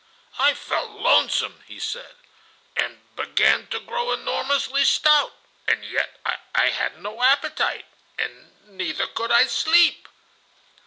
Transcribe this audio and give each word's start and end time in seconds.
"I 0.39 0.55
felt 0.55 0.89
lonesome," 0.89 1.63
he 1.67 1.77
said, 1.79 2.15
"and 2.75 3.01
began 3.15 3.67
to 3.67 3.79
grow 3.79 4.11
enormously 4.11 4.83
stout, 4.83 5.31
and 5.67 5.85
yet 5.85 6.19
I 6.55 6.69
had 6.69 6.99
no 6.99 7.21
appetite, 7.21 7.85
and 8.17 8.51
neither 8.75 9.05
could 9.05 9.29
I 9.29 9.45
sleep." 9.45 10.07